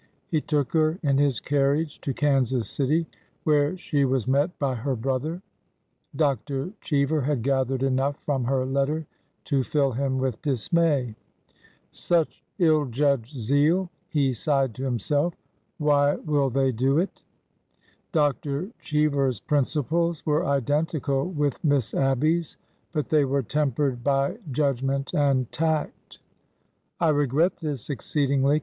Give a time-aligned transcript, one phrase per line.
[0.29, 3.05] He took her in his carriage to Kansas City,
[3.43, 5.43] where she was met by her brother.
[6.15, 6.71] Dr.
[6.81, 9.05] Cheever had gathered enough from her letter
[9.43, 11.15] to fill him with dismay."
[12.11, 15.35] Such ill judged zeal 1 he sighed to himself.''
[15.77, 17.21] Why will they do it 1''
[18.13, 18.71] Dr.
[18.79, 22.57] Cheever's principles were identical with Miss Ab by 's,
[22.91, 26.17] but they were tempered by judgment and tact."
[26.99, 28.59] I regret this exceedingly.